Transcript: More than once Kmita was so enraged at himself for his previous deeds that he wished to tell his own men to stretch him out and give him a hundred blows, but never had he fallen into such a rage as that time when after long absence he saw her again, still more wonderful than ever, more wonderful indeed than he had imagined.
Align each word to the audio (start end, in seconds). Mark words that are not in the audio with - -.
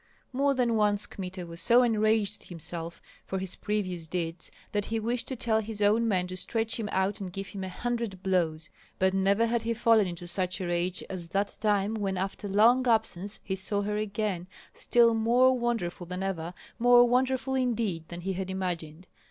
More 0.33 0.55
than 0.55 0.75
once 0.75 1.05
Kmita 1.05 1.45
was 1.45 1.61
so 1.61 1.83
enraged 1.83 2.41
at 2.41 2.47
himself 2.47 3.03
for 3.23 3.37
his 3.37 3.55
previous 3.55 4.07
deeds 4.07 4.49
that 4.71 4.85
he 4.85 4.99
wished 4.99 5.27
to 5.27 5.35
tell 5.35 5.59
his 5.59 5.79
own 5.79 6.07
men 6.07 6.25
to 6.25 6.35
stretch 6.37 6.79
him 6.79 6.89
out 6.91 7.21
and 7.21 7.31
give 7.31 7.49
him 7.49 7.63
a 7.63 7.69
hundred 7.69 8.23
blows, 8.23 8.67
but 8.97 9.13
never 9.13 9.45
had 9.45 9.61
he 9.61 9.75
fallen 9.75 10.07
into 10.07 10.27
such 10.27 10.59
a 10.59 10.65
rage 10.65 11.03
as 11.07 11.29
that 11.29 11.55
time 11.61 11.93
when 11.93 12.17
after 12.17 12.49
long 12.49 12.87
absence 12.87 13.39
he 13.43 13.55
saw 13.55 13.83
her 13.83 13.97
again, 13.97 14.47
still 14.73 15.13
more 15.13 15.55
wonderful 15.55 16.07
than 16.07 16.23
ever, 16.23 16.55
more 16.79 17.07
wonderful 17.07 17.53
indeed 17.53 18.05
than 18.07 18.21
he 18.21 18.33
had 18.33 18.49
imagined. 18.49 19.07